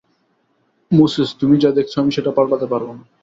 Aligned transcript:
Moses, 0.91 1.29
তুমি 1.39 1.55
যা 1.57 1.69
দেখছ 1.77 1.93
আমি 1.97 2.11
সেটা 2.13 2.31
পাল্টাতে 2.37 2.67
পারব 2.71 2.87
না। 2.91 3.03